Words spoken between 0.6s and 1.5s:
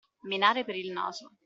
per il naso.